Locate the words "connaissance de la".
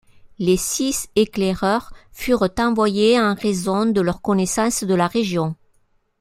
4.23-5.05